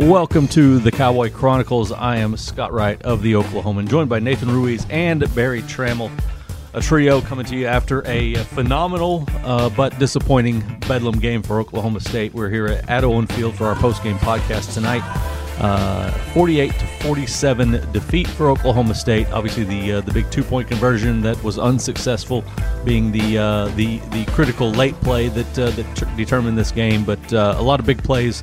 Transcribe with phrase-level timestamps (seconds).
[0.00, 1.92] Welcome to the Cowboy Chronicles.
[1.92, 6.10] I am Scott Wright of the Oklahoman, joined by Nathan Ruiz and Berry Tramel.
[6.72, 12.00] A trio coming to you after a phenomenal uh, but disappointing Bedlam game for Oklahoma
[12.00, 12.32] State.
[12.32, 15.02] We're here at Owen Field for our post-game podcast tonight.
[15.60, 19.30] Uh, 48 to 47 defeat for Oklahoma State.
[19.30, 22.42] Obviously, the uh, the big two point conversion that was unsuccessful,
[22.82, 27.04] being the uh, the the critical late play that uh, that t- determined this game.
[27.04, 28.42] But uh, a lot of big plays,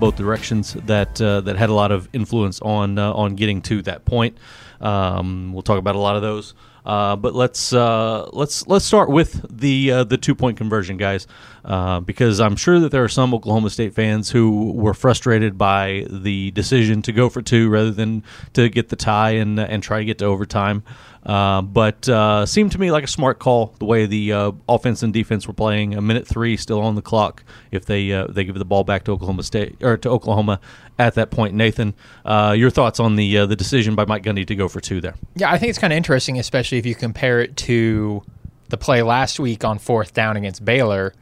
[0.00, 4.36] both directions that that had a lot of influence on on getting to that point.
[4.80, 6.54] Um, we'll talk about a lot of those.
[6.84, 11.28] But let's let's let's start with the the two point conversion, guys,
[11.64, 16.06] uh, because I'm sure that there are some Oklahoma State fans who were frustrated by
[16.08, 18.22] the decision to go for two rather than
[18.54, 20.82] to get the tie and and try to get to overtime.
[21.28, 25.02] Uh, but uh, seemed to me like a smart call the way the uh, offense
[25.02, 25.94] and defense were playing.
[25.94, 29.04] A minute three still on the clock if they uh, they give the ball back
[29.04, 30.60] to Oklahoma State or to Oklahoma
[30.98, 31.54] at that point.
[31.54, 34.80] Nathan, uh, your thoughts on the uh, the decision by Mike Gundy to go for
[34.80, 35.14] two there?
[35.34, 38.22] Yeah, I think it's kind of interesting, especially if you compare it to
[38.68, 41.14] the play last week on fourth down against Baylor.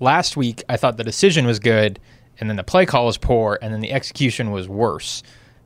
[0.00, 2.00] Last week, I thought the decision was good,
[2.38, 5.22] and then the play call was poor, and then the execution was worse.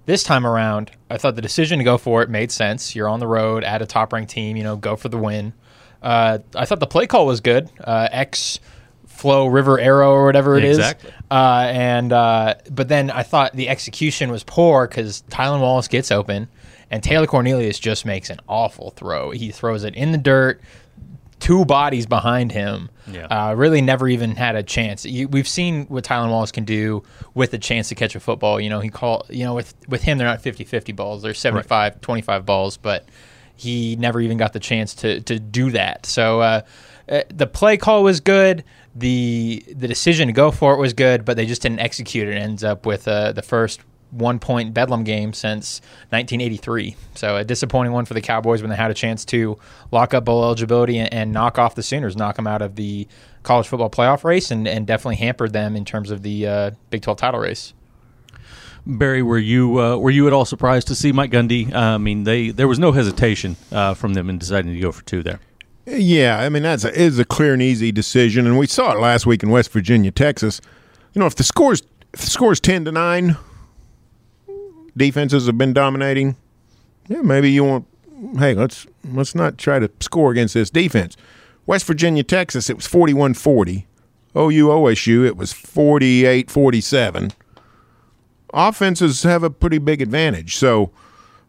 [0.07, 2.95] This time around, I thought the decision to go for it made sense.
[2.95, 5.55] You're on the road at a top ranked team, you know, go for the win.
[6.03, 7.71] Uh, I thought the play call was good.
[7.83, 8.61] Uh, X
[9.07, 11.09] flow river arrow or whatever it exactly.
[11.09, 11.17] is.
[11.31, 16.11] Uh, and uh, but then I thought the execution was poor because Tylan Wallace gets
[16.11, 16.49] open
[16.91, 19.31] and Taylor Cornelius just makes an awful throw.
[19.31, 20.61] He throws it in the dirt,
[21.45, 22.89] two bodies behind him.
[23.07, 23.27] Yeah.
[23.27, 25.05] Uh, really never even had a chance.
[25.05, 27.03] You, we've seen what Tylan Wallace can do
[27.35, 28.59] with a chance to catch a football.
[28.59, 31.23] You know, he call you know with with him they're not 50-50 balls.
[31.23, 33.07] They're 75 25 balls, but
[33.57, 36.07] he never even got the chance to to do that.
[36.07, 36.63] So uh,
[37.11, 38.65] uh, the play call was good.
[38.95, 42.37] The the decision to go for it was good, but they just didn't execute it.
[42.37, 43.83] it ends up with uh, the first
[44.15, 46.97] one point Bedlam game since 1983.
[47.15, 49.59] So a disappointing one for the Cowboys when they had a chance to
[49.91, 53.07] lock up bowl eligibility and, and knock off the Sooners, knock them out of the
[53.43, 57.03] college football playoff race, and, and definitely hampered them in terms of the uh, Big
[57.03, 57.75] 12 title race.
[58.87, 61.73] Berry, were you uh, were you at all surprised to see Mike Gundy?
[61.73, 64.93] Uh, I mean, they there was no hesitation uh, from them in deciding to go
[64.93, 65.41] for two there.
[65.87, 69.01] Yeah, I mean that's a, is a clear and easy decision, and we saw it
[69.01, 70.61] last week in West Virginia, Texas.
[71.15, 73.37] You know, if the scores if the scores ten to nine,
[74.97, 76.37] defenses have been dominating.
[77.09, 77.87] Yeah, maybe you want.
[78.39, 81.17] Hey, let's let's not try to score against this defense.
[81.67, 83.85] West Virginia, Texas, it was 41-40.
[84.37, 87.33] OU, OSU, it was 48-47.
[88.53, 90.91] Offenses have a pretty big advantage, so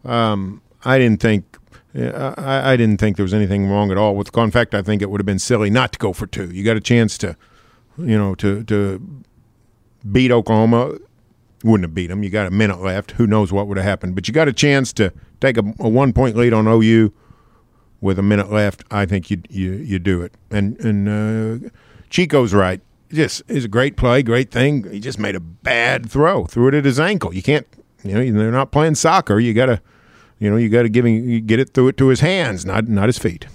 [0.06, 1.57] um, I didn't think
[1.95, 4.35] I, I, didn't think there was anything wrong at all with.
[4.38, 6.51] In fact, I think it would have been silly not to go for two.
[6.51, 7.38] You got a chance to,
[7.97, 9.23] you know, to to
[10.12, 10.97] beat Oklahoma.
[11.65, 12.23] Wouldn't have beat them.
[12.23, 13.11] You got a minute left.
[13.11, 14.13] Who knows what would have happened?
[14.13, 15.11] But you got a chance to
[15.41, 17.11] take a, a one point lead on OU
[18.01, 18.83] with a minute left.
[18.91, 20.33] I think you you you do it.
[20.51, 21.69] And and uh,
[22.09, 22.81] Chico's right.
[23.11, 24.89] Just is a great play, great thing.
[24.91, 26.45] He just made a bad throw.
[26.45, 27.33] Threw it at his ankle.
[27.33, 27.65] You can't.
[28.03, 29.39] You know, they're not playing soccer.
[29.39, 29.81] You got to
[30.37, 32.87] you know, you got to give him, get it through it to his hands, not
[32.87, 33.47] not his feet.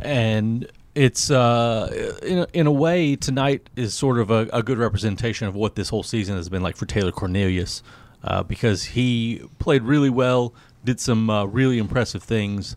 [0.00, 0.70] And
[1.00, 5.48] it's uh, in a, in a way tonight is sort of a, a, good representation
[5.48, 7.82] of what this whole season has been like for Taylor Cornelius,
[8.22, 10.52] uh, because he played really well,
[10.84, 12.76] did some uh, really impressive things,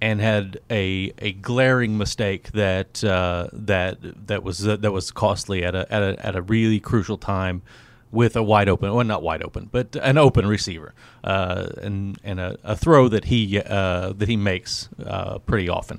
[0.00, 3.98] and had a a glaring mistake that uh, that
[4.28, 7.62] that was that was costly at a, at a at a really crucial time
[8.12, 10.94] with a wide open, well, not wide open, but an open receiver,
[11.24, 15.98] uh, and and a, a, throw that he uh, that he makes uh, pretty often.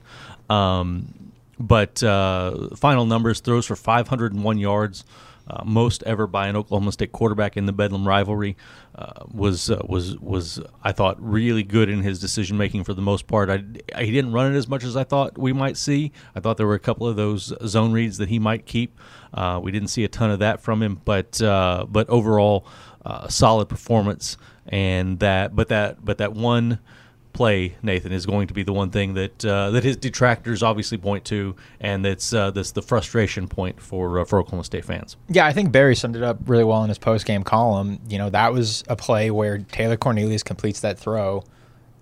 [0.50, 1.27] Um,
[1.60, 5.04] but uh, final numbers: throws for 501 yards,
[5.50, 8.58] uh, most ever by an Oklahoma State quarterback in the Bedlam rivalry.
[8.96, 13.28] Uh, was was was I thought really good in his decision making for the most
[13.28, 13.50] part.
[13.50, 13.58] I,
[14.02, 16.12] he didn't run it as much as I thought we might see.
[16.36, 19.00] I thought there were a couple of those zone reads that he might keep.
[19.34, 22.66] Uh, we didn't see a ton of that from him, but uh, but overall,
[23.06, 24.38] uh, solid performance.
[24.70, 26.80] And that, but that, but that one
[27.38, 30.98] play, Nathan, is going to be the one thing that uh, that his detractors obviously
[30.98, 35.16] point to, and that's uh, that's the frustration point for uh, for Oklahoma State fans.
[35.30, 38.00] Yeah, I think Berry summed it up really well in his post game column.
[38.10, 41.44] You know, that was a play where Taylor Cornelius completes that throw.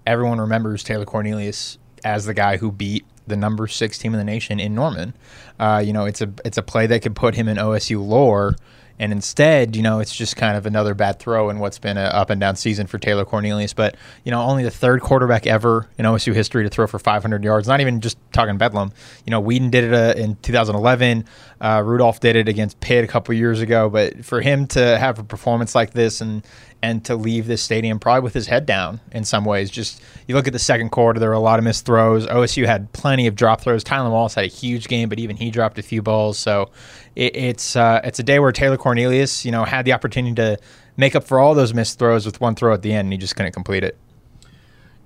[0.08, 4.24] Everyone remembers Taylor Cornelius as the guy who beat the number six team in the
[4.24, 5.14] nation in Norman.
[5.60, 8.56] Uh, you know, it's a it's a play that could put him in OSU lore
[8.98, 12.06] And instead, you know, it's just kind of another bad throw in what's been an
[12.06, 13.74] up and down season for Taylor Cornelius.
[13.74, 17.44] But, you know, only the third quarterback ever in OSU history to throw for 500
[17.44, 17.68] yards.
[17.68, 18.92] Not even just talking Bedlam.
[19.26, 21.26] You know, Weeden did it uh, in 2011.
[21.60, 23.90] Uh, Rudolph did it against Pitt a couple years ago.
[23.90, 26.46] But for him to have a performance like this and
[26.86, 29.72] and to leave this stadium probably with his head down in some ways.
[29.72, 32.28] Just you look at the second quarter, there were a lot of missed throws.
[32.28, 33.84] OSU had plenty of drop throws.
[33.84, 36.38] Tylan Wallace had a huge game, but even he dropped a few balls.
[36.38, 36.70] So
[37.16, 40.58] it, it's uh, it's a day where Taylor Cornelius, you know, had the opportunity to
[40.98, 43.18] make up for all those missed throws with one throw at the end, and he
[43.18, 43.98] just couldn't complete it.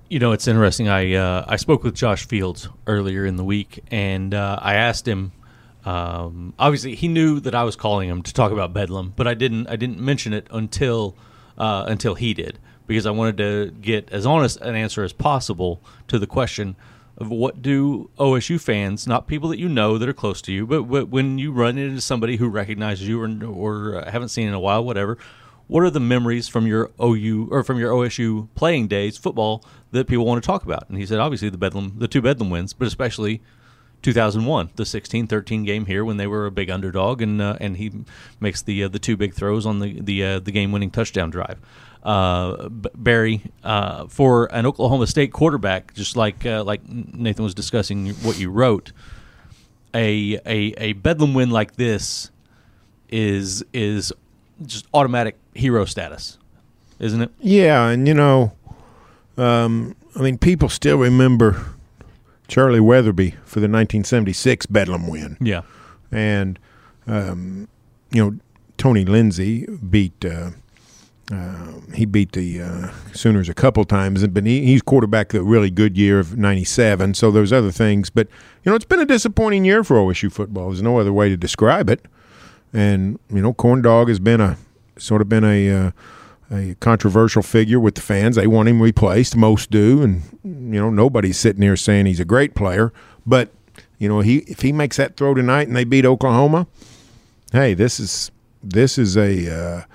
[0.10, 0.88] You know, it's interesting.
[0.90, 5.08] I uh, I spoke with Josh Fields earlier in the week, and uh, I asked
[5.08, 5.32] him.
[5.86, 9.34] Um, obviously, he knew that I was calling him to talk about Bedlam, but I
[9.34, 9.68] didn't.
[9.68, 11.16] I didn't mention it until
[11.58, 15.82] uh, until he did because I wanted to get as honest an answer as possible
[16.08, 16.76] to the question
[17.20, 20.66] of what do OSU fans, not people that you know that are close to you,
[20.66, 24.54] but, but when you run into somebody who recognizes you or, or haven't seen in
[24.54, 25.18] a while, whatever,
[25.68, 30.08] what are the memories from your OU or from your OSU playing days football that
[30.08, 30.90] people want to talk about?
[30.90, 33.42] And he said, obviously the Bedlam, the two Bedlam wins, but especially
[34.02, 37.92] 2001, the 16-13 game here when they were a big underdog, and uh, and he
[38.40, 41.30] makes the uh, the two big throws on the the uh, the game winning touchdown
[41.30, 41.60] drive.
[42.02, 48.12] Uh, Berry uh, for an Oklahoma State quarterback, just like uh, like Nathan was discussing
[48.24, 48.94] what you wrote,
[49.94, 52.32] a a a Bedlam win like this
[53.10, 54.14] is is
[54.66, 56.38] just automatic hero status,
[57.00, 57.32] isn't it?
[57.42, 58.54] Yeah, and you know,
[59.38, 61.66] um, I mean, people still remember
[62.48, 65.38] Charlie Weatherbie for the 1976 Bedlam win.
[65.42, 65.64] Yeah,
[66.12, 66.58] and
[67.08, 67.68] um,
[68.12, 68.38] you know,
[68.78, 70.24] Tony Lindsay beat.
[71.32, 75.44] Uh, uh, he beat the uh, Sooners a couple times, but he, he's quarterback the
[75.44, 77.14] really good year of '97.
[77.14, 78.28] So there's other things, but
[78.64, 80.70] you know it's been a disappointing year for OSU football.
[80.70, 82.06] There's no other way to describe it.
[82.74, 84.58] And you know, Corn Dog has been a
[84.98, 85.92] sort of been a uh,
[86.52, 88.36] a controversial figure with the fans.
[88.36, 89.36] They want him replaced.
[89.36, 92.92] Most do, and you know nobody's sitting here saying he's a great player.
[93.26, 93.50] But
[93.98, 96.68] you know he if he makes that throw tonight and they beat Oklahoma,
[97.52, 98.32] hey, this is
[98.64, 99.86] this is a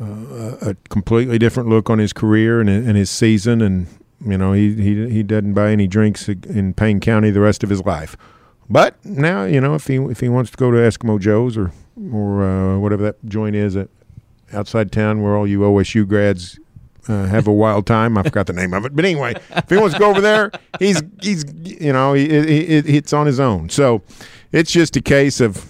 [0.00, 3.86] uh, a completely different look on his career and, and his season, and
[4.24, 7.70] you know he he he doesn't buy any drinks in Payne County the rest of
[7.70, 8.16] his life.
[8.70, 11.72] But now you know if he if he wants to go to Eskimo Joe's or
[12.12, 13.88] or uh, whatever that joint is at
[14.52, 16.58] outside town where all you OSU grads
[17.08, 18.18] uh, have a wild time.
[18.18, 20.50] I forgot the name of it, but anyway, if he wants to go over there,
[20.78, 23.68] he's he's you know he, it, it's on his own.
[23.68, 24.02] So
[24.52, 25.64] it's just a case of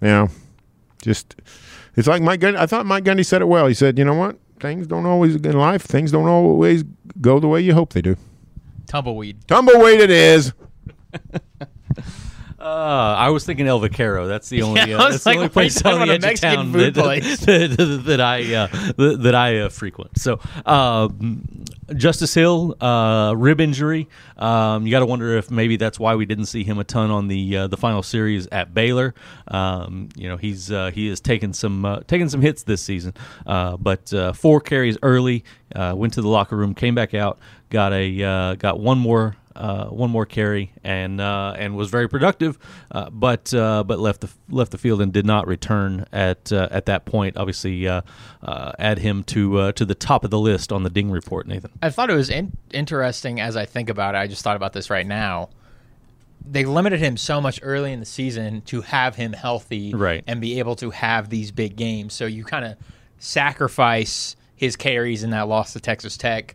[0.00, 0.28] you know
[1.02, 1.36] just
[1.98, 2.56] it's like Mike Gundy.
[2.56, 3.66] I thought Mike Gundy said it well.
[3.66, 6.84] He said, you know what, things don't always in life things don't always
[7.20, 8.16] go the way you hope they do.
[8.86, 9.46] Tumbleweed.
[9.48, 10.52] Tumbleweed it is.
[12.60, 14.26] Uh, I was thinking El Vaquero.
[14.26, 14.80] That's the only.
[14.80, 16.22] Yeah, uh, I was that's like, the only place on the about a edge of
[16.22, 17.38] Mexican town food that, place.
[17.40, 18.66] that, that I uh,
[18.96, 20.18] that, that I uh, frequent.
[20.18, 21.57] So, um,
[21.94, 24.08] Justice Hill uh, rib injury.
[24.36, 27.10] Um, you got to wonder if maybe that's why we didn't see him a ton
[27.10, 29.14] on the uh, the final series at Baylor.
[29.48, 33.14] Um, you know, he's uh, he has taken some uh, taken some hits this season,
[33.46, 35.44] uh, but uh, four carries early.
[35.74, 37.38] Went to the locker room, came back out,
[37.70, 42.58] got a got one more uh, one more carry and uh, and was very productive,
[42.92, 46.68] uh, but uh, but left the left the field and did not return at uh,
[46.70, 47.36] at that point.
[47.36, 48.02] Obviously, uh,
[48.42, 51.46] uh, add him to uh, to the top of the list on the Ding report,
[51.46, 51.70] Nathan.
[51.82, 54.18] I thought it was in- interesting as I think about it.
[54.18, 55.50] I just thought about this right now.
[56.50, 60.24] They limited him so much early in the season to have him healthy Right.
[60.26, 62.14] and be able to have these big games.
[62.14, 62.76] So you kind of
[63.18, 66.54] sacrifice his carries in that loss to Texas Tech.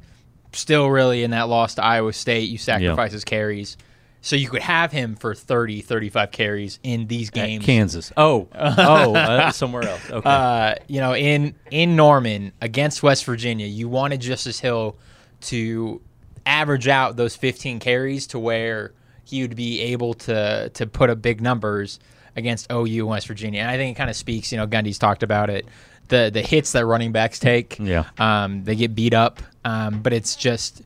[0.53, 3.77] Still, really, in that loss to Iowa State, you sacrifice his carries.
[4.21, 7.65] So you could have him for 30, 35 carries in these At games.
[7.65, 8.13] Kansas.
[8.15, 10.09] Oh, oh, uh, somewhere else.
[10.09, 10.29] Okay.
[10.29, 14.95] uh, you know, in in Norman against West Virginia, you wanted Justice Hill
[15.41, 16.01] to
[16.45, 18.93] average out those 15 carries to where
[19.25, 21.99] he would be able to to put up big numbers
[22.35, 23.61] against OU and West Virginia.
[23.61, 24.51] And I think it kind of speaks.
[24.51, 25.67] You know, Gundy's talked about it.
[26.09, 27.77] The the hits that running backs take.
[27.79, 28.05] Yeah.
[28.17, 29.41] Um, they get beat up.
[29.65, 30.81] Um, but it's just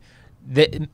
[0.48, 0.88] the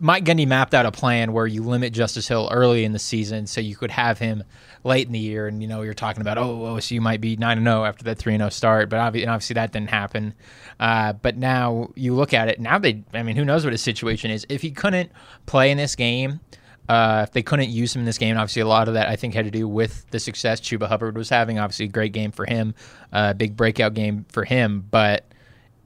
[0.00, 3.46] Mike Gundy mapped out a plan where you limit Justice Hill early in the season
[3.46, 4.44] so you could have him
[4.84, 5.48] late in the year.
[5.48, 8.36] And, you know, you're talking about, oh, OSU might be 9 0 after that 3
[8.36, 8.88] 0 start.
[8.90, 10.34] But obviously, obviously that didn't happen.
[10.78, 13.82] Uh, but now you look at it, now they, I mean, who knows what his
[13.82, 14.46] situation is.
[14.48, 15.10] If he couldn't
[15.46, 16.40] play in this game,
[16.88, 19.16] uh, if they couldn't use him in this game, obviously a lot of that I
[19.16, 21.58] think had to do with the success Chuba Hubbard was having.
[21.58, 22.74] Obviously, great game for him,
[23.12, 24.86] uh, big breakout game for him.
[24.90, 25.26] But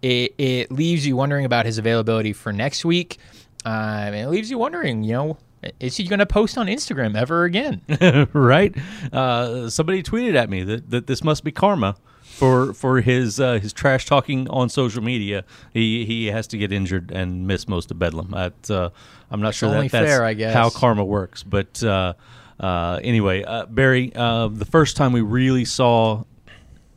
[0.02, 3.18] it, it leaves you wondering about his availability for next week.
[3.64, 5.38] And it leaves you wondering, you know,
[5.78, 7.80] is he going to post on Instagram ever again?
[8.32, 8.74] right?
[9.12, 11.96] Uh, somebody tweeted at me that, that this must be karma
[12.42, 15.44] for for his uh, his trash talking on social media.
[15.72, 18.30] He he has to get injured and miss most of Bedlam.
[18.32, 18.90] That, uh,
[19.30, 20.52] I'm not sure that that's fair, I guess.
[20.52, 21.42] how karma works.
[21.42, 22.14] But uh,
[22.58, 26.24] uh, anyway, uh, Berry, uh, the first time we really saw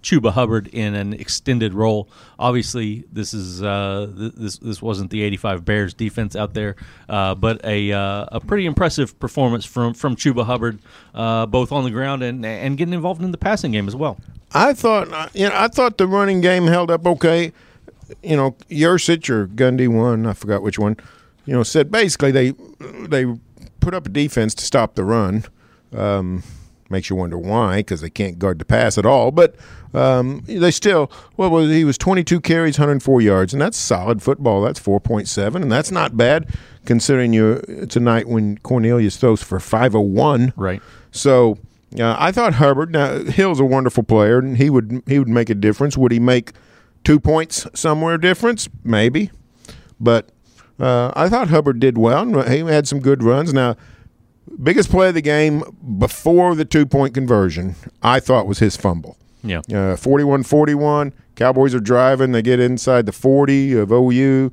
[0.05, 2.07] Chuba Hubbard in an extended role.
[2.37, 6.75] Obviously, this is uh, th- this this wasn't the '85 Bears defense out there,
[7.09, 10.77] uh, but a uh, a pretty impressive performance from from Chuba Hubbard,
[11.15, 14.17] uh, both on the ground and and getting involved in the passing game as well.
[14.53, 17.51] I thought, uh, you know, I thought the running game held up okay.
[18.21, 20.97] You know, Yurcich or Gundy one, I forgot which one.
[21.47, 22.53] You know, said basically they
[23.07, 23.25] they
[23.79, 25.45] put up a defense to stop the run.
[25.91, 26.43] Um,
[26.89, 29.31] makes you wonder why because they can't guard the pass at all.
[29.31, 29.55] But
[29.95, 34.61] um, they still, well, was he was 22 carries, 104 yards, and that's solid football.
[34.61, 36.53] That's 4.7, and that's not bad
[36.85, 40.53] considering you tonight when Cornelius throws for 501.
[40.55, 40.81] Right.
[41.11, 41.57] So
[41.97, 42.91] uh, I thought Hubbard.
[42.91, 45.97] Now Hill's a wonderful player, and he would he would make a difference.
[45.97, 46.51] Would he make
[47.03, 48.67] two points somewhere difference?
[48.83, 49.31] Maybe,
[49.99, 50.29] but
[50.79, 52.25] uh, I thought Hubbard did well.
[52.43, 53.53] He had some good runs.
[53.53, 53.77] Now,
[54.61, 55.63] biggest play of the game
[55.97, 59.17] before the two point conversion, I thought was his fumble.
[59.45, 59.59] Yeah.
[59.59, 61.13] Uh, 41-41.
[61.35, 62.31] Cowboys are driving.
[62.31, 64.51] They get inside the 40 of OU,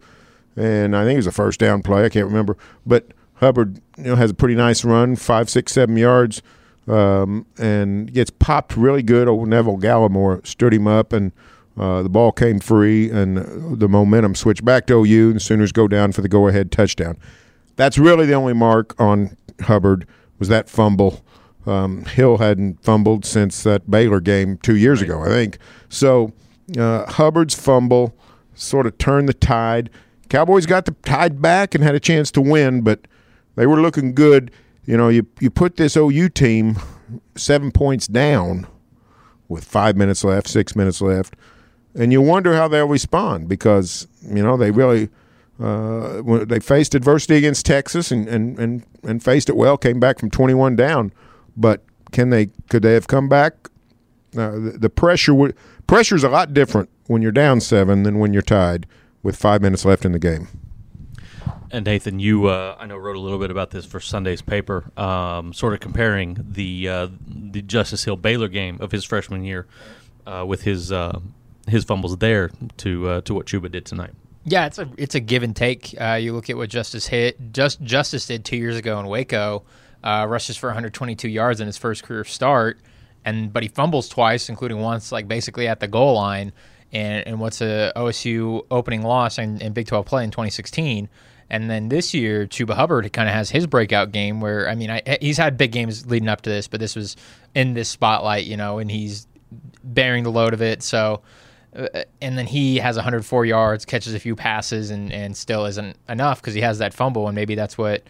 [0.57, 2.05] and I think it was a first down play.
[2.05, 2.57] I can't remember.
[2.85, 6.43] But Hubbard you know, has a pretty nice run, five, six, seven yards,
[6.89, 9.29] um, and gets popped really good.
[9.29, 11.33] Old Neville Gallimore stood him up, and
[11.79, 15.73] uh, the ball came free, and the momentum switched back to OU, and the Sooners
[15.73, 17.17] go down for the go-ahead touchdown.
[17.77, 20.07] That's really the only mark on Hubbard
[20.39, 21.25] was that fumble.
[21.67, 25.59] Um, Hill hadn't fumbled since that Baylor game two years ago, I think.
[25.89, 26.33] So
[26.77, 28.17] uh, Hubbard's fumble
[28.55, 29.91] sort of turned the tide.
[30.29, 33.07] Cowboys got the tide back and had a chance to win, but
[33.55, 34.51] they were looking good.
[34.85, 36.77] You know, you you put this OU team
[37.37, 38.67] seven points down
[39.49, 41.35] with five minutes left, six minutes left,
[41.95, 45.09] and you wonder how they'll respond because you know they really
[45.61, 50.01] uh, when they faced adversity against Texas and, and, and, and faced it well, came
[50.01, 51.13] back from 21 down.
[51.57, 51.83] But
[52.13, 52.51] can they?
[52.69, 53.55] Could they have come back?
[54.37, 55.57] Uh, the, the pressure would
[55.87, 58.87] pressure is a lot different when you're down seven than when you're tied
[59.23, 60.49] with five minutes left in the game.
[61.71, 64.91] And Nathan, you uh, I know wrote a little bit about this for Sunday's paper,
[64.99, 69.67] um, sort of comparing the uh, the Justice Hill Baylor game of his freshman year
[70.27, 71.19] uh, with his uh,
[71.67, 74.11] his fumbles there to uh, to what Chuba did tonight.
[74.45, 75.95] Yeah, it's a it's a give and take.
[75.99, 79.63] Uh, you look at what Justice hit just Justice did two years ago in Waco,
[80.03, 82.81] uh, rushes for 122 yards in his first career start,
[83.25, 86.53] and but he fumbles twice, including once like basically at the goal line,
[86.93, 91.09] and and what's a OSU opening loss in, in Big 12 play in 2016.
[91.53, 94.91] And then this year, Chuba Hubbard kind of has his breakout game where, I mean,
[94.91, 97.15] I, he's had big games leading up to this, but this was
[97.55, 99.27] in this spotlight, you know, and he's
[99.85, 100.83] bearing the load of it.
[100.83, 101.21] So,
[101.77, 105.99] uh, and then he has 104 yards, catches a few passes, and, and still isn't
[106.09, 107.29] enough because he has that fumble.
[107.29, 108.03] And maybe that's what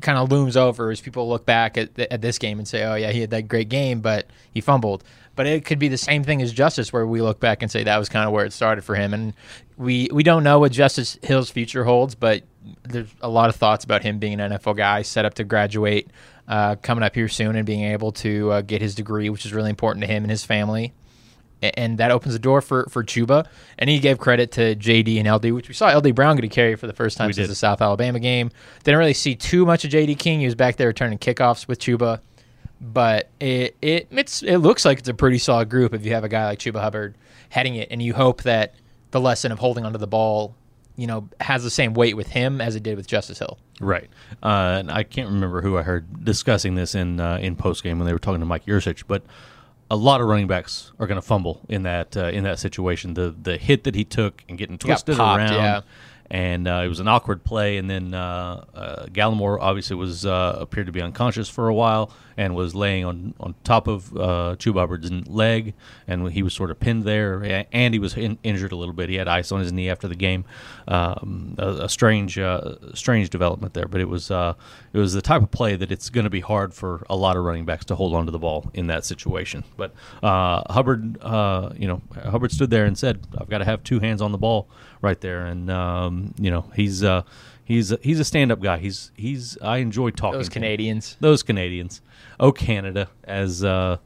[0.00, 2.94] kind of looms over as people look back at, at this game and say, oh,
[2.94, 5.04] yeah, he had that great game, but he fumbled.
[5.36, 7.84] But it could be the same thing as Justice, where we look back and say
[7.84, 9.14] that was kind of where it started for him.
[9.14, 9.32] And
[9.76, 12.42] we, we don't know what Justice Hill's future holds, but
[12.82, 16.10] there's a lot of thoughts about him being an NFL guy set up to graduate
[16.48, 19.52] uh, coming up here soon and being able to uh, get his degree, which is
[19.52, 20.92] really important to him and his family.
[21.62, 23.46] And that opens the door for, for Chuba.
[23.78, 26.48] And he gave credit to JD and LD, which we saw LD Brown get a
[26.48, 27.50] carry for the first time We since did.
[27.50, 28.50] the South Alabama game.
[28.84, 30.40] Didn't really see too much of JD King.
[30.40, 32.20] He was back there returning kickoffs with Chuba.
[32.80, 36.24] But it, it it's it looks like it's a pretty solid group if you have
[36.24, 37.14] a guy like Chuba Hubbard
[37.50, 38.74] heading it, and you hope that
[39.10, 40.54] the lesson of holding onto the ball,
[40.96, 43.58] you know, has the same weight with him as it did with Justice Hill.
[43.80, 44.08] Right.
[44.42, 47.98] Uh, and I can't remember who I heard discussing this in uh, in post game
[47.98, 49.24] when they were talking to Mike Yurcich, but
[49.90, 53.14] a lot of running backs are going to fumble in that uh, in that situation.
[53.14, 55.80] The the hit that he took and getting twisted popped, around, yeah.
[56.30, 57.76] and uh, it was an awkward play.
[57.76, 62.12] And then uh, uh, Gallimore obviously was uh, appeared to be unconscious for a while
[62.40, 65.74] and was laying on, on top of uh, Chuba Hubbard's leg,
[66.06, 67.66] and he was sort of pinned there.
[67.70, 69.10] And he was in, injured a little bit.
[69.10, 70.46] He had ice on his knee after the game.
[70.88, 74.54] Um, a, a strange uh, strange development there, but it was uh,
[74.94, 77.36] it was the type of play that it's going to be hard for a lot
[77.36, 79.62] of running backs to hold on to the ball in that situation.
[79.76, 79.92] But
[80.22, 84.00] uh, Hubbard, uh, you know, Hubbard stood there and said, "I've got to have two
[84.00, 84.66] hands on the ball
[85.02, 87.04] right there," and um, you know, he's
[87.70, 88.78] uh, he's he's a stand up guy.
[88.78, 90.38] He's he's I enjoy talking.
[90.38, 90.62] Those to him.
[90.62, 91.16] Canadians.
[91.20, 92.02] Those Canadians.
[92.38, 93.98] Oh, Canada, as uh,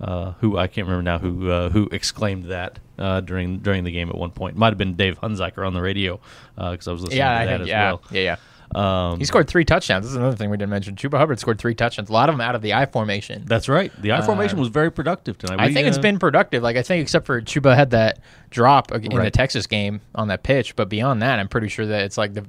[0.00, 3.90] uh, who I can't remember now who uh, who exclaimed that uh, during during the
[3.92, 4.56] game at one point.
[4.56, 6.20] Might have been Dave Hunziker on the radio
[6.56, 8.02] because I was listening Yeah, to I that think, as yeah, well.
[8.10, 8.36] yeah, yeah.
[8.74, 10.04] Um, He scored three touchdowns.
[10.04, 10.94] This is another thing we didn't mention.
[10.94, 12.08] Chuba Hubbard scored three touchdowns.
[12.08, 13.44] A lot of them out of the I formation.
[13.46, 13.90] that's right.
[14.00, 15.58] The I formation was very productive tonight.
[15.60, 16.62] I We, think it's been productive.
[16.62, 20.42] Like I think, except for Chuba had that drop in the Texas game on that
[20.42, 22.44] pitch, but beyond that, I'm pretty sure that it's like the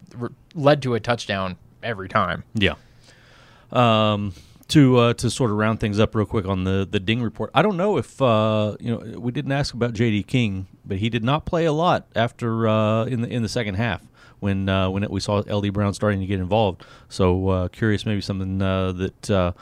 [0.53, 2.43] led to a touchdown every time.
[2.53, 2.75] Yeah.
[3.71, 4.33] Um,
[4.67, 7.51] to uh, to sort of round things up real quick on the the Ding report.
[7.53, 10.23] I don't know if uh, you know we didn't ask about J.D.
[10.23, 13.75] King, but he did not play a lot after uh, in the in the second
[13.75, 14.01] half
[14.41, 15.69] when uh, when it, we saw L.D.
[15.69, 16.83] Brown starting to get involved.
[17.07, 19.31] So uh, curious, maybe something uh, that.
[19.31, 19.53] Uh,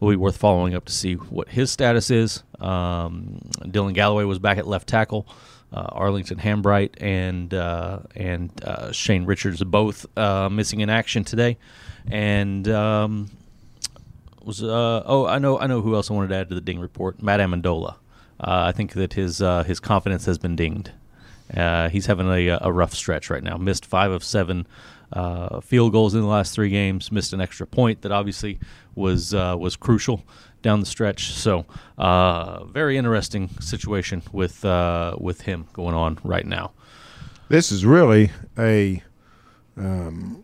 [0.00, 2.42] will be worth following up to see what his status is.
[2.58, 5.28] Um, Dylan Galloway was back at left tackle.
[5.72, 8.50] Uh, Arlington Hambright and uh, and
[8.90, 10.04] Shane Richards both
[10.50, 11.56] missing in action today,
[12.10, 13.30] and um,
[14.42, 16.80] was oh I know I know who else I wanted to add to the ding
[16.80, 17.22] report.
[17.22, 17.94] Matt Amendola.
[18.40, 20.90] I think that his his confidence has been dinged.
[21.54, 23.56] Uh, he's having a, a rough stretch right now.
[23.56, 24.66] Missed five of seven
[25.12, 27.12] uh, field goals in the last three games.
[27.12, 28.58] Missed an extra point that obviously
[28.94, 30.24] was uh, was crucial
[30.62, 31.32] down the stretch.
[31.32, 31.66] So
[31.98, 36.72] uh, very interesting situation with uh, with him going on right now.
[37.48, 39.02] This is really a,
[39.76, 40.42] um,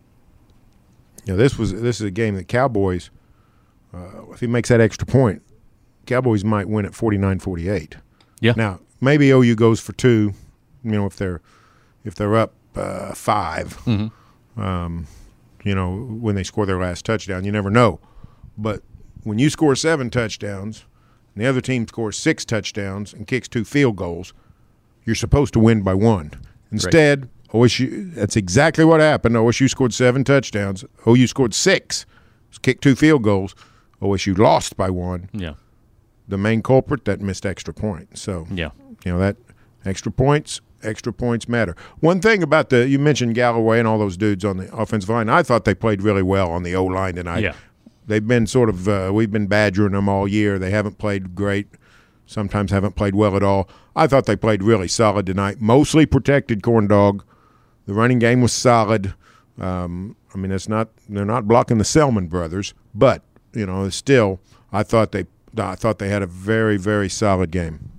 [1.25, 3.09] you know, this was this is a game that Cowboys.
[3.91, 5.41] Uh, if he makes that extra point,
[6.05, 7.95] Cowboys might win at 49-48.
[8.39, 8.53] Yeah.
[8.55, 10.33] Now maybe OU goes for two.
[10.83, 11.41] You know, if they're
[12.03, 14.11] if they're up uh, 5 Mhm.
[14.57, 15.07] um,
[15.63, 17.99] you know, when they score their last touchdown, you never know.
[18.57, 18.81] But
[19.23, 20.85] when you score seven touchdowns,
[21.35, 24.33] and the other team scores six touchdowns and kicks two field goals,
[25.03, 26.31] you're supposed to win by one.
[26.71, 29.35] Instead, OSU that's exactly what happened.
[29.35, 30.85] OSU scored seven touchdowns.
[31.07, 32.05] OU scored six,
[32.61, 33.55] kicked two field goals.
[34.01, 35.29] OSU lost by one.
[35.33, 35.53] Yeah.
[36.29, 38.17] The main culprit that missed extra point.
[38.17, 38.69] So Yeah.
[39.03, 39.35] you know that
[39.85, 41.75] extra points, extra points matter.
[41.99, 45.29] One thing about the you mentioned Galloway and all those dudes on the offensive line.
[45.29, 47.43] I thought they played really well on the O line tonight.
[47.43, 47.53] Yeah.
[48.07, 50.57] They've been sort of uh, we've been badgering them all year.
[50.57, 51.67] They haven't played great.
[52.25, 53.69] Sometimes haven't played well at all.
[53.95, 55.59] I thought they played really solid tonight.
[55.59, 57.23] Mostly protected corn dog.
[57.85, 59.13] The running game was solid.
[59.59, 64.39] Um, I mean, it's not they're not blocking the Selman brothers, but you know, still,
[64.71, 65.25] I thought they
[65.57, 67.91] I thought they had a very very solid game.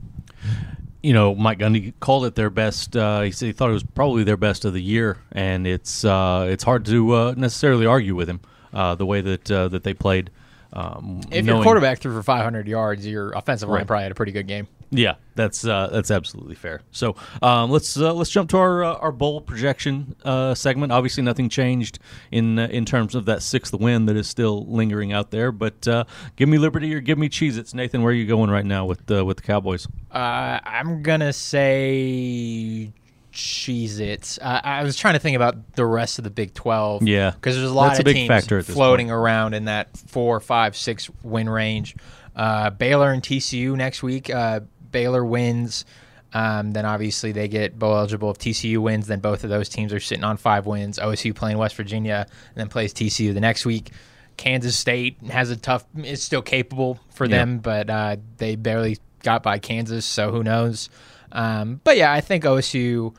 [1.03, 2.97] You know, Mike Gundy called it their best.
[2.97, 6.05] Uh, he said he thought it was probably their best of the year, and it's
[6.05, 8.41] uh, it's hard to uh, necessarily argue with him
[8.75, 10.31] uh, the way that uh, that they played.
[10.73, 13.87] Um, If your quarterback threw for 500 yards, your offensive line Right.
[13.87, 14.69] probably had a pretty good game.
[14.91, 16.81] Yeah, that's uh, that's absolutely fair.
[16.91, 20.93] So um, let's uh, let's jump to our uh, our bowl projection uh, segment.
[20.93, 21.99] Obviously, nothing changed
[22.33, 25.53] in uh, in terms of that sixth win that is still lingering out there.
[25.53, 26.05] But uh,
[26.37, 27.73] give me Liberty or give me Cheez-Its.
[27.73, 29.87] Nathan, where are you going right now with uh, with the Cowboys?
[30.11, 32.93] Uh, I'm gonna say
[33.33, 34.39] Cheez-Its.
[34.39, 37.05] Uh, I was trying to think about the rest of the Big 12.
[37.07, 37.31] Yeah.
[37.31, 39.67] because there's a lot That's of a big teams factor at this floating around in
[39.67, 41.97] that four, five, six win range.
[42.35, 44.31] Uh, Baylor and TCU next week.
[44.31, 44.61] Uh,
[44.93, 45.85] Baylor wins.
[46.33, 48.31] Um, then obviously they get bowl eligible.
[48.31, 50.99] If TCU wins, then both of those teams are sitting on five wins.
[50.99, 53.91] OSU playing West Virginia, and then plays TCU the next week.
[54.37, 55.85] Kansas State has a tough.
[56.03, 57.39] Is still capable for Yeah.
[57.39, 60.89] them, but uh, they barely got by Kansas, so who knows?
[61.33, 63.13] Um, but yeah, I think OSU.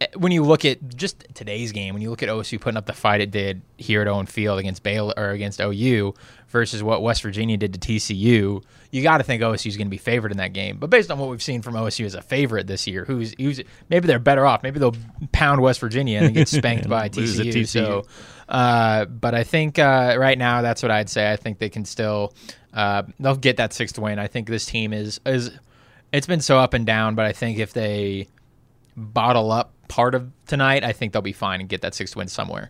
[0.00, 2.86] eh, When you look at just today's game, when you look at OSU putting up
[2.86, 6.14] the fight it did here at Owen Field against Baylor or against OU
[6.48, 9.90] versus what West Virginia did to TCU, you got to think OSU is going to
[9.90, 10.76] be favored in that game.
[10.76, 13.58] But based on what we've seen from OSU as a favorite this year, who's, who's
[13.88, 14.62] maybe they're better off.
[14.62, 14.94] Maybe they'll
[15.32, 17.52] pound West Virginia and get spanked by TCU.
[17.52, 17.66] TCU.
[17.66, 18.04] So,
[18.50, 21.32] uh, but I think uh, right now that's what I'd say.
[21.32, 22.34] I think they can still
[22.74, 24.18] uh, they'll get that sixth win.
[24.18, 25.50] I think this team is is
[26.12, 28.28] it's been so up and down, but I think if they
[28.94, 32.28] bottle up part of tonight, I think they'll be fine and get that sixth win
[32.28, 32.68] somewhere.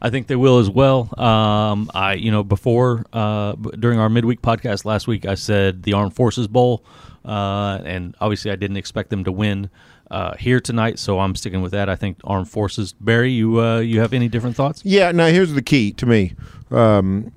[0.00, 1.08] I think they will as well.
[1.20, 5.92] Um, I, you know, before uh, during our midweek podcast last week, I said the
[5.94, 6.84] Armed Forces Bowl,
[7.24, 9.70] uh, and obviously I didn't expect them to win
[10.10, 11.88] uh, here tonight, so I'm sticking with that.
[11.88, 12.92] I think Armed Forces.
[13.00, 14.82] Berry, you uh, you have any different thoughts?
[14.84, 16.34] Yeah, now here's the key to me.
[16.70, 17.32] Um,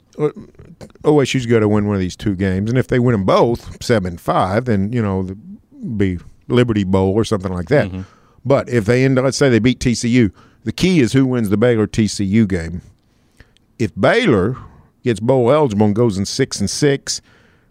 [1.03, 3.81] OSU's got to win one of these two games, and if they win them both,
[3.83, 5.35] seven five, then you know the
[5.97, 7.89] be Liberty Bowl or something like that.
[8.45, 10.31] But if they end, let's say they beat TCU,
[10.63, 12.81] the key is who wins the Baylor TCU game.
[13.77, 14.57] If Baylor
[15.03, 17.21] gets bowl eligible and goes in six and six,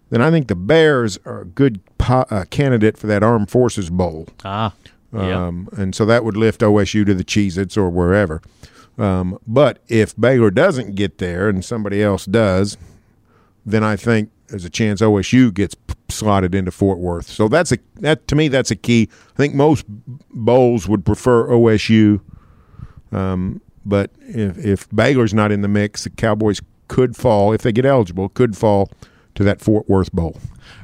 [0.09, 3.89] then I think the Bears are a good po- uh, candidate for that Armed Forces
[3.89, 4.27] Bowl.
[4.43, 4.73] Ah,
[5.13, 8.41] yeah, Um, and so that would lift OSU to the Cheez Its or wherever.
[8.97, 12.75] Um, but if Baylor doesn't get there and somebody else does,
[13.65, 15.75] then I think there's a chance OSU gets
[16.09, 17.27] slotted into Fort Worth.
[17.27, 19.09] So that's a that to me that's a key.
[19.33, 22.21] I think most bowls would prefer OSU,
[23.11, 27.71] um, But if, if Baylor's not in the mix, the Cowboys could fall if they
[27.71, 28.29] get eligible.
[28.29, 28.91] Could fall
[29.35, 30.37] to that Fort Worth Bowl.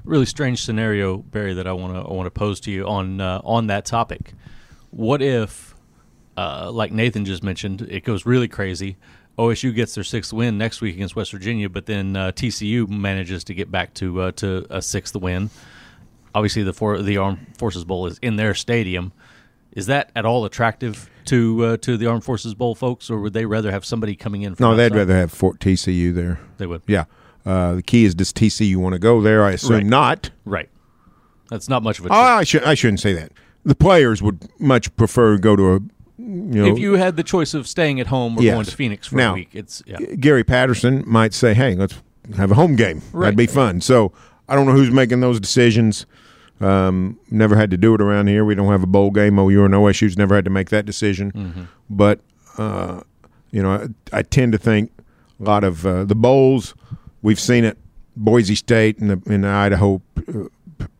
[0.03, 3.19] Really strange scenario, Berry, that I want to I want to pose to you on
[3.21, 4.33] uh, on that topic.
[4.91, 5.75] What if,
[6.37, 8.95] uh, like Nathan just mentioned, it goes really crazy.
[9.37, 13.43] OSU gets their sixth win next week against West Virginia, but then uh, TCU manages
[13.45, 15.49] to get back to uh, to a sixth win.
[16.33, 19.11] Obviously, the for, the Armed Forces Bowl is in their stadium.
[19.73, 23.33] Is that at all attractive to uh, to the Armed Forces Bowl folks, or would
[23.33, 24.55] they rather have somebody coming in?
[24.55, 24.97] From No, they'd outside?
[24.97, 26.39] rather have Fort TCU there.
[26.57, 26.81] They would.
[26.87, 27.05] Yeah.
[27.45, 29.43] Uh, the key is does TCU want to go there?
[29.43, 29.85] I assume Right.
[29.85, 30.31] not.
[30.45, 30.69] Right.
[31.49, 32.09] That's not much of a.
[32.09, 33.33] Oh, I should I shouldn't say that.
[33.65, 35.79] The players would much prefer to go to a
[36.17, 38.53] you know if you had the choice of staying at home or Yes.
[38.53, 39.97] going to Phoenix for Now, a week, it's yeah.
[40.19, 41.95] Gary Patterson might say, "Hey, let's
[42.37, 43.01] have a home game.
[43.11, 43.25] Right.
[43.25, 44.11] That'd be fun." So
[44.47, 46.05] I don't know who's making those decisions.
[46.61, 48.45] Um, never had to do it around here.
[48.45, 49.37] We don't have a bowl game.
[49.37, 51.31] OU and OSU's never had to make that decision.
[51.33, 51.63] Mm-hmm.
[51.89, 52.21] But
[52.57, 53.01] uh,
[53.51, 53.71] you know,
[54.13, 54.91] I, I tend to think
[55.39, 56.73] a lot of uh, the bowls.
[57.21, 57.77] We've seen it,
[58.15, 60.43] Boise State and the in the Idaho, uh,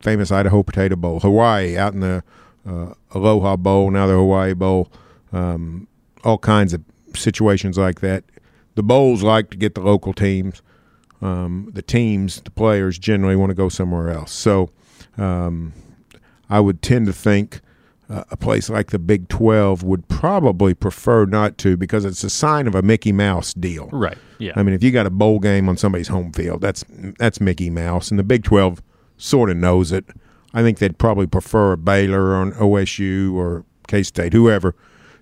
[0.00, 2.22] famous Idaho Potato Bowl, Hawaii out in the
[2.68, 4.90] uh, Aloha Bowl, now the Hawaii Bowl,
[5.32, 5.88] um,
[6.24, 6.82] all kinds of
[7.14, 8.24] situations like that.
[8.74, 10.62] The bowls like to get the local teams.
[11.22, 14.32] Um, the teams, the players generally want to go somewhere else.
[14.32, 14.70] So
[15.16, 15.72] um,
[16.50, 17.60] I would tend to think
[18.08, 22.30] uh, a place like the Big 12 would probably prefer not to because it's a
[22.30, 23.88] sign of a Mickey Mouse deal.
[23.92, 24.18] Right.
[24.38, 24.52] Yeah.
[24.56, 26.84] I mean, if you got a bowl game on somebody's home field, that's
[27.18, 28.82] that's Mickey Mouse, and the Big Twelve
[29.16, 30.04] sort of knows it.
[30.54, 34.74] I think they'd probably prefer a Baylor or an OSU or K State, whoever,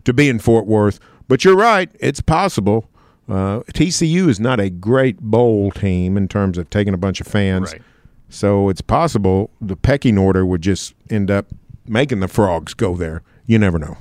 [0.04, 0.98] to be in Fort Worth.
[1.28, 2.88] But you're right; it's possible.
[3.28, 7.26] Uh, TCU is not a great bowl team in terms of taking a bunch of
[7.26, 7.82] fans, Right.
[8.28, 11.46] so it's possible the pecking order would just end up
[11.86, 13.22] making the frogs go there.
[13.46, 13.96] You never know.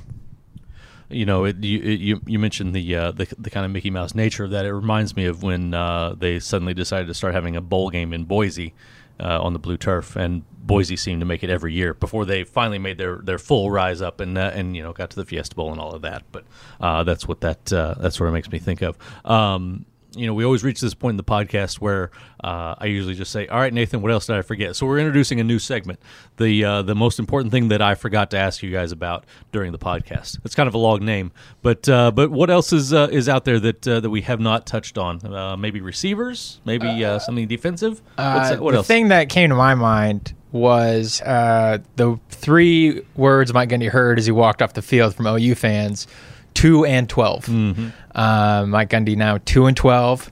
[1.08, 3.90] you know, it, you, it, you you mentioned the, uh, the the kind of Mickey
[3.90, 4.64] Mouse nature of that.
[4.66, 8.12] It reminds me of when uh, they suddenly decided to start having a bowl game
[8.12, 8.74] in Boise
[9.20, 12.44] uh, on the blue turf, and Boise seemed to make it every year before they
[12.44, 15.24] finally made their, their full rise up and uh, and you know got to the
[15.24, 16.22] Fiesta Bowl and all of that.
[16.32, 16.44] But
[16.80, 18.96] uh, that's what that uh, that sort of makes me think of.
[19.24, 22.10] Um, you know, we always reach this point in the podcast where
[22.42, 24.98] uh, I usually just say, "All right, Nathan, what else did I forget?" So we're
[24.98, 25.98] introducing a new segment.
[26.36, 29.72] The uh, the most important thing that I forgot to ask you guys about during
[29.72, 30.38] the podcast.
[30.44, 33.44] It's kind of a long name, but uh, but what else is uh, is out
[33.44, 35.24] there that uh, that we have not touched on?
[35.24, 38.02] Uh, maybe receivers, maybe uh, something defensive.
[38.16, 38.86] That- what the else?
[38.86, 44.26] thing that came to my mind was uh, the three words Mike Gundy heard as
[44.26, 46.06] he walked off the field from OU fans:
[46.54, 47.88] two and 12 Mm-hmm.
[48.14, 50.30] Uh, Mike Gundy now two and twelve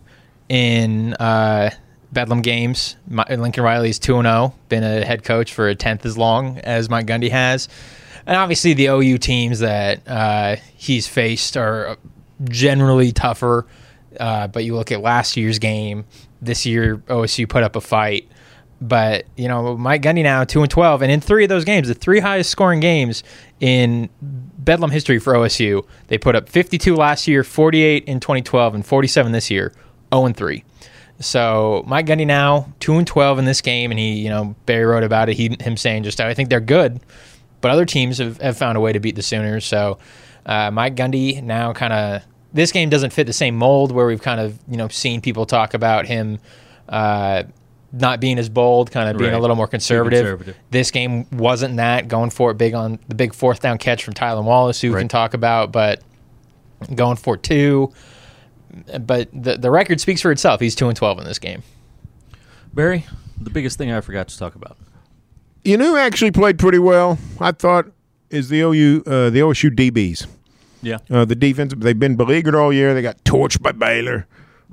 [0.48, 1.70] in uh,
[2.12, 2.96] Bedlam games.
[3.08, 4.54] Mi- Lincoln Riley's two and zero.
[4.68, 7.68] Been a head coach for a tenth as long as Mike Gundy has,
[8.26, 11.96] and obviously the OU teams that uh, he's faced are
[12.44, 13.66] generally tougher.
[14.20, 16.04] Uh, but you look at last year's game.
[16.42, 18.28] This year, OSU put up a fight.
[18.82, 21.86] But you know, Mike Gundy now two and twelve, and in three of those games,
[21.86, 23.22] the three highest scoring games
[23.60, 28.84] in Bedlam history for OSU, they put up fifty-two last year, forty-eight in 2012, and
[28.84, 29.72] forty-seven this year,
[30.12, 30.64] zero and three.
[31.20, 34.84] So Mike Gundy now two and twelve in this game, and he, you know, Berry
[34.84, 35.36] wrote about it.
[35.36, 36.98] He him saying just I think they're good,
[37.60, 39.64] but other teams have, have found a way to beat the Sooners.
[39.64, 39.98] So
[40.44, 44.20] uh, Mike Gundy now kind of this game doesn't fit the same mold where we've
[44.20, 46.40] kind of you know seen people talk about him.
[46.88, 47.44] Uh,
[47.92, 50.20] not being as bold, kind of being a little more conservative.
[50.20, 50.56] conservative.
[50.70, 54.14] This game wasn't that going for it big on the big fourth down catch from
[54.14, 56.02] Tylan Wallace, who we can talk about, but
[56.94, 57.92] going for two.
[59.00, 60.60] But the the record speaks for itself.
[60.60, 61.62] He's two and twelve in this game.
[62.72, 63.04] Berry,
[63.38, 64.78] the biggest thing I forgot to talk about.
[65.62, 67.18] You know, who actually played pretty well.
[67.38, 67.86] I thought
[68.30, 70.26] is the OU uh, the OSU DBs.
[70.80, 70.98] Yeah.
[71.10, 72.94] Uh, the defense they've been beleaguered all year.
[72.94, 74.26] They got torched by Baylor.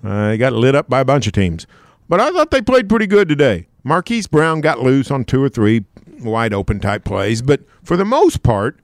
[0.03, 1.67] Uh, they got lit up by a bunch of teams.
[2.09, 3.67] But I thought they played pretty good today.
[3.83, 5.85] Marquise Brown got loose on two or three
[6.19, 8.77] wide open type plays, but for the most part,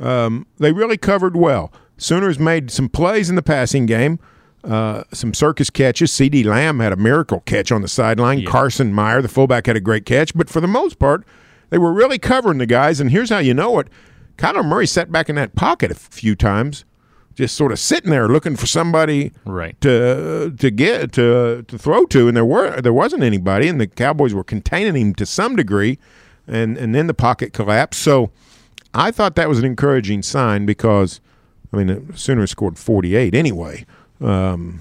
[0.00, 1.72] um, they really covered well.
[1.98, 4.18] Sooners made some plays in the passing game,
[4.64, 6.10] uh, some circus catches.
[6.10, 8.44] CeeDee Lamb had a miracle catch on the sideline.
[8.44, 10.34] Carson Meier, the fullback, had a great catch.
[10.34, 11.24] But for the most part,
[11.68, 13.00] they were really covering the guys.
[13.00, 13.88] And here's how you know it
[14.36, 16.84] Kyler Murray sat back in that pocket a few times,
[17.40, 19.78] just sort of sitting there looking for somebody Right.
[19.80, 23.86] to to get to to throw to, and there were there wasn't anybody, and the
[23.86, 25.98] Cowboys were containing him to some degree,
[26.46, 28.00] and and then the pocket collapsed.
[28.00, 28.30] So
[28.94, 31.20] I thought that was an encouraging sign because
[31.72, 33.84] I mean the Sooners scored forty eight anyway.
[34.20, 34.80] Um,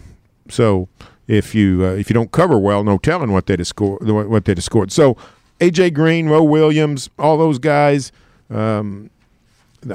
[0.49, 0.87] so
[1.27, 4.01] if you uh, if you don't cover well, no telling what they'd have scored.
[4.07, 4.91] What they'd have scored.
[4.91, 5.15] So
[5.59, 8.11] AJ Green, Roe Williams, all those guys.
[8.49, 9.09] Um,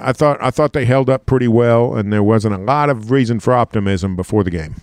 [0.00, 3.10] I thought I thought they held up pretty well, and there wasn't a lot of
[3.10, 4.76] reason for optimism before the game.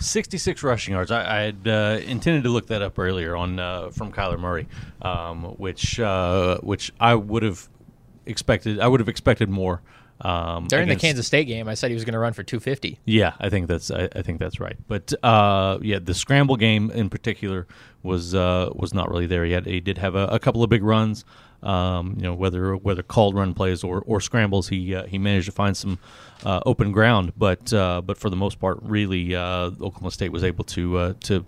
[0.00, 1.10] 66 rushing yards.
[1.10, 4.66] I, I had uh, intended to look that up earlier on uh, from Kyler Murray,
[5.00, 7.68] um, which uh, which I would have
[8.26, 8.80] expected.
[8.80, 9.82] I would have expected more.
[10.20, 12.44] Um, During against- the Kansas State game, I said he was going to run for
[12.44, 13.00] 250.
[13.04, 14.76] Yeah, I think that's I, I think that's right.
[14.86, 17.66] But uh, yeah, the scramble game in particular
[18.02, 19.66] was uh, was not really there yet.
[19.66, 21.24] He did have a, a couple of big runs.
[21.62, 25.46] Um, you know, whether whether called run plays or, or scrambles, he uh, he managed
[25.46, 25.98] to find some
[26.44, 27.32] uh, open ground.
[27.36, 31.14] But uh, but for the most part, really, uh, Oklahoma State was able to uh,
[31.20, 31.44] to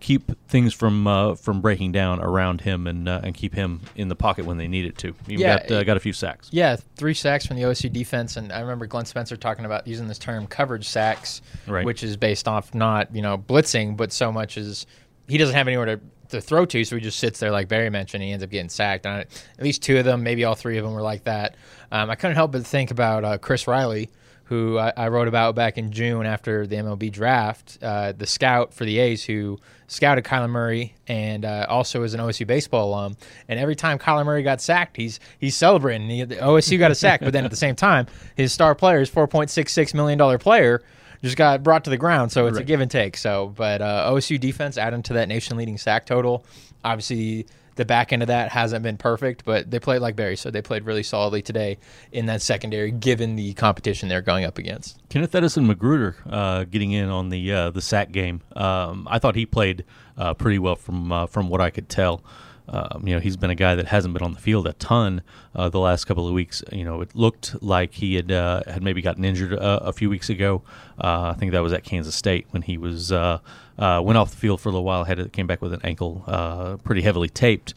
[0.00, 4.08] keep things from uh, from breaking down around him and uh, and keep him in
[4.08, 5.14] the pocket when they needed to.
[5.26, 6.48] He Yeah, got uh, got a few sacks.
[6.52, 10.08] Yeah, three sacks from the OSU defense, and I remember Glenn Spencer talking about using
[10.08, 11.84] this term coverage sacks, Right.
[11.86, 14.84] which is based off not you know blitzing, but so much as
[15.26, 16.00] he doesn't have anywhere to,
[16.34, 18.22] to throw to, so he just sits there like Barry mentioned.
[18.22, 19.06] He ends up getting sacked.
[19.06, 21.56] And at least two of them, maybe all three of them, were like that.
[21.90, 24.10] Um, I couldn't help but think about uh, Chris Riley.
[24.48, 28.74] Who I, I wrote about back in June after the MLB draft, uh, the scout
[28.74, 33.16] for the A's who scouted Kyler Murray and uh, also is an OSU baseball alum.
[33.48, 36.10] And every time Kyler Murray got sacked, he's he's celebrating.
[36.10, 39.00] He, the OSU got a sack, but then at the same time, his star player,
[39.00, 40.82] his four point six six million dollar player,
[41.24, 42.30] just got brought to the ground.
[42.32, 43.16] So it's a give and take.
[43.16, 46.44] So, but uh, OSU defense adding to that nation leading sack total.
[46.84, 50.50] Obviously, the back end of that hasn't been perfect, but they played like Berry, so
[50.50, 51.78] they played really solidly today
[52.12, 54.98] in that secondary, given the competition they're going up against.
[55.08, 58.42] Kenneth Edison McGruder uh, getting in on the uh, the sack game.
[58.54, 59.84] Um, I thought he played
[60.18, 62.22] uh, pretty well from uh, from what I could tell.
[62.68, 65.22] Um, you know, he's been a guy that hasn't been on the field a ton
[65.54, 66.62] uh, the last couple of weeks.
[66.72, 70.08] You know, it looked like he had uh, had maybe gotten injured uh, a few
[70.08, 70.62] weeks ago.
[70.98, 73.38] Uh, I think that was at Kansas State when he was uh,
[73.78, 75.04] uh, went off the field for a little while.
[75.04, 77.74] Had came back with an ankle pretty heavily taped.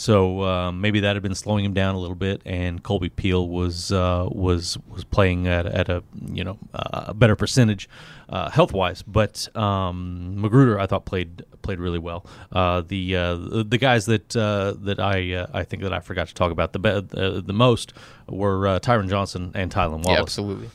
[0.00, 3.46] So um, maybe that had been slowing him down a little bit, and Kolby Peel
[3.46, 7.86] was uh, was was playing at, at a you know uh, a better percentage
[8.30, 9.02] uh, health wise.
[9.02, 12.24] But um, McGruder, I thought played played really well.
[12.50, 16.28] Uh, the uh, the guys that uh, that I uh, I think that I forgot
[16.28, 17.92] to talk about the be- uh, the most
[18.26, 20.22] were uh, Tyron Johnson and Tylan Wallace.
[20.22, 20.70] absolutely.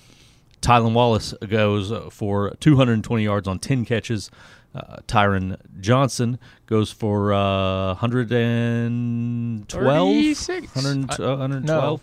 [0.62, 4.30] Tylan Wallace goes for 220 yards on 10 catches.
[4.76, 9.68] Uh, Tyron Johnson goes for uh, 112.
[9.70, 10.76] 36?
[10.76, 12.02] 100, uh, 112.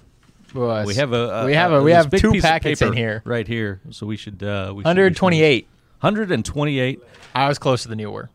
[0.55, 2.93] Well, We have a, a we have a, a- we have two piece packets in
[2.93, 3.23] here.
[3.25, 5.67] right here, so we should uh, we should- we should- 128.
[6.01, 7.01] 128
[7.35, 8.29] I was closer than you were.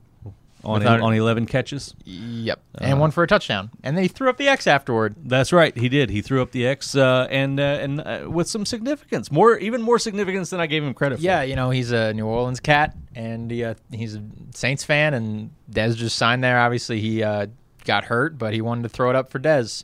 [0.63, 1.93] On Without- on 11 catches.
[2.03, 5.15] Yep, Uh, and one for a touchdown, and then he threw up the X afterward.
[5.23, 6.09] That's right, he did.
[6.09, 9.81] He threw up the X uh, and uh, and uh, with some significance, more even
[9.81, 11.21] more significance than I gave him credit for.
[11.23, 15.13] Yeah, you know he's a New Orleans cat, and he, uh, he's a Saints fan,
[15.13, 16.59] and Dez just signed there.
[16.59, 17.47] Obviously, he uh,
[17.85, 19.83] got hurt, but he wanted to throw it up for Dez.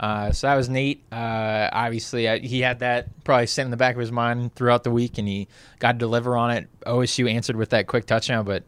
[0.00, 1.04] Uh, so that was neat.
[1.12, 4.82] Uh, obviously, uh, he had that probably sitting in the back of his mind throughout
[4.82, 5.46] the week, and he
[5.78, 6.68] got to deliver on it.
[6.84, 8.64] OSU answered with that quick touchdown, but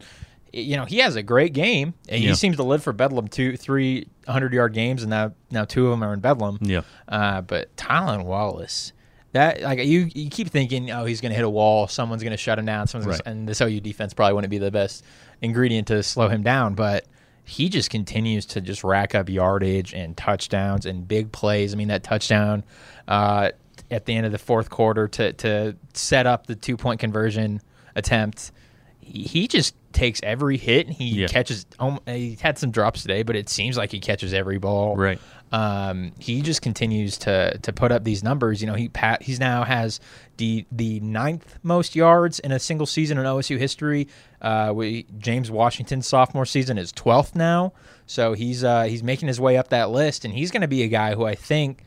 [0.53, 1.93] you know he has a great game.
[2.09, 2.29] And Yeah.
[2.29, 3.27] He seems to live for Bedlam.
[3.27, 6.57] Two, three hundred yard games, and now now two of them are in Bedlam.
[6.61, 6.81] Yeah.
[7.07, 8.93] Uh, but Tylan Wallace,
[9.33, 12.31] that like you you keep thinking, oh, he's going to hit a wall, someone's going
[12.31, 13.23] to shut him down, someone's Right.
[13.23, 15.03] gonna, and this OU defense probably wouldn't be the best
[15.41, 17.05] ingredient to slow him down, but
[17.45, 21.73] he just continues to just rack up yardage and touchdowns and big plays.
[21.73, 22.65] I mean, that touchdown
[23.07, 23.51] uh,
[23.89, 27.61] at the end of the fourth quarter to to set up the two point conversion
[27.95, 28.51] attempt.
[28.99, 30.87] He, he just takes every hit.
[30.87, 31.27] and He Yeah.
[31.27, 31.65] catches.
[31.79, 34.95] Um, he had some drops today, but it seems like he catches every ball.
[34.95, 35.19] Right.
[35.51, 38.59] Um, he just continues to to put up these numbers.
[38.61, 39.99] You know, he pat he's now has
[40.35, 44.09] the the ninth most yards in a single season in OSU history.
[44.41, 47.71] Uh, we, James Washington's sophomore season is twelfth now,
[48.05, 50.83] so he's uh, he's making his way up that list, and he's going to be
[50.83, 51.85] a guy who I think,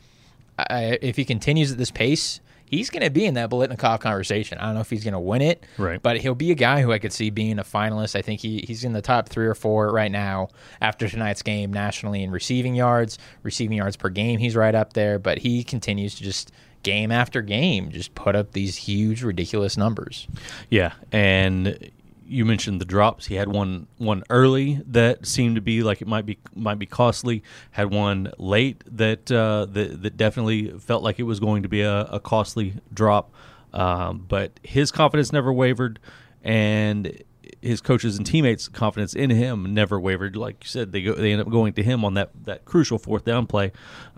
[0.59, 2.41] uh, if he continues at this pace.
[2.71, 4.59] He's going to be in that Biletnikoff conversation.
[4.59, 6.01] I don't know if he's going to win it, Right.
[6.01, 8.15] but he'll be a guy who I could see being a finalist.
[8.15, 10.49] I think he, he's in the top three or four right now
[10.81, 14.39] after tonight's game nationally in receiving yards, receiving yards per game.
[14.39, 16.53] He's right up there, but he continues to just
[16.83, 20.27] game after game just put up these huge, ridiculous numbers.
[20.71, 21.91] Yeah, and
[22.31, 23.27] you mentioned the drops.
[23.27, 26.87] He had one one early that seemed to be like it might be might be
[26.87, 27.43] costly.
[27.73, 31.83] Had one late that uh, that that definitely felt like it was going to be
[31.83, 33.33] a, a costly drop.
[33.73, 35.99] Um, but his confidence never wavered,
[36.43, 37.23] and
[37.61, 40.37] his coaches and teammates' confidence in him never wavered.
[40.37, 42.99] Like you said, they go they end up going to him on that, that crucial
[42.99, 43.73] fourth down play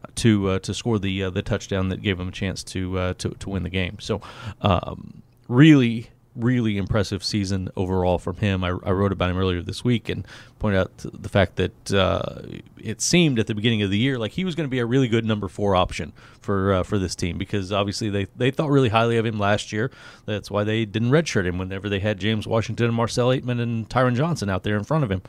[0.04, 2.98] uh, to uh, to score the uh, the touchdown that gave him a chance to
[2.98, 3.96] uh, to to win the game.
[4.00, 4.20] So,
[4.60, 8.64] um, really really impressive season overall from him.
[8.64, 10.26] I, I, wrote about him earlier this week and
[10.58, 12.42] pointed out the fact that uh,
[12.78, 14.86] it seemed at the beginning of the year like he was going to be a
[14.86, 18.70] really good number four option for uh, for this team because obviously they, they thought
[18.70, 19.90] really highly of him last year.
[20.24, 23.88] That's why they didn't redshirt him whenever they had James Washington and Marcell Ateman and
[23.88, 25.22] Tyron Johnson out there in front of him.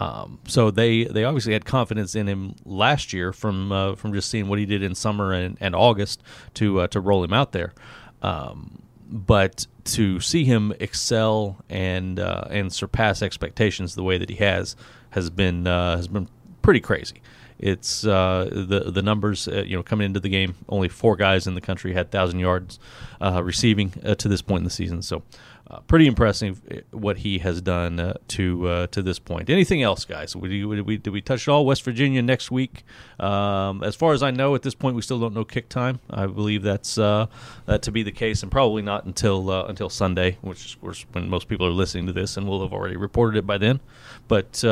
[0.00, 4.30] Um, so they they obviously had confidence in him last year from uh, from just
[4.30, 6.22] seeing what he did in summer and, and August
[6.54, 7.74] to uh, to roll him out there.
[8.22, 14.36] Um, but to see him excel and uh, and surpass expectations the way that he
[14.36, 14.76] has
[15.10, 16.28] has been uh, has been
[16.62, 17.22] pretty crazy.
[17.58, 20.54] It's uh, the the numbers uh, you know coming into the game.
[20.68, 22.78] Only four guys in the country had thousand yards
[23.20, 25.02] uh, receiving uh, to this point in the season.
[25.02, 25.22] So
[25.68, 29.50] uh, pretty impressive uh, what he has done uh, to uh, to this point.
[29.50, 30.36] Anything else, guys?
[30.36, 31.66] We, we, did we touch it all?
[31.66, 32.84] West Virginia next week.
[33.18, 35.98] Um, as far as I know, at this point, we still don't know kick time.
[36.08, 37.26] I believe that's uh,
[37.66, 41.28] that to be the case, and probably not until uh, until Sunday, which is when
[41.28, 43.80] most people are listening to this, and we'll have already reported it by then.
[44.28, 44.62] But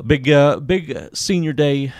[0.00, 1.92] a big uh, big senior day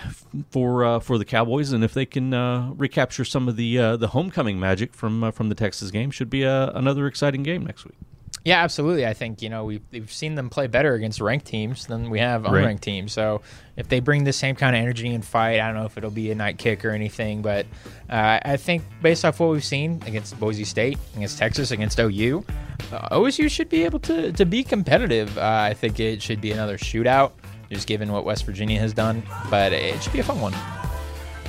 [0.49, 3.95] for uh, for the Cowboys, and if they can uh, recapture some of the uh,
[3.95, 7.65] the homecoming magic from uh, from the Texas game, should be a, another exciting game
[7.65, 7.95] next week.
[8.43, 9.05] Yeah, absolutely.
[9.05, 12.17] I think you know we've, we've seen them play better against ranked teams than we
[12.17, 12.81] have unranked right.
[12.81, 13.13] teams.
[13.13, 13.41] So
[13.77, 16.09] if they bring the same kind of energy and fight, I don't know if it'll
[16.09, 17.67] be a night kick or anything, but
[18.09, 22.43] uh, I think based off what we've seen against Boise State, against Texas, against OU,
[22.89, 25.37] OSU should be able to to be competitive.
[25.37, 27.33] I think it should be another shootout
[27.71, 29.23] just given what West Virginia has done.
[29.49, 30.53] But it should be a fun one.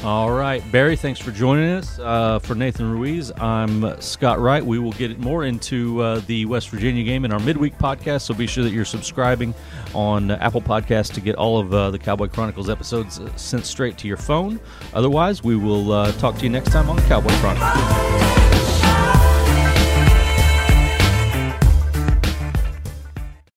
[0.04, 1.96] All right, Berry, thanks for joining us.
[2.00, 4.64] Uh, for Nathan Ruiz, I'm Scott Wright.
[4.64, 8.34] We will get more into uh, the West Virginia game in our midweek podcast, so
[8.34, 9.54] be sure that you're subscribing
[9.94, 13.96] on Apple Podcasts to get all of uh, the Cowboy Chronicles episodes uh, sent straight
[13.98, 14.58] to your phone.
[14.92, 18.51] Otherwise, we will uh, talk to you next time on Cowboy Chronicles.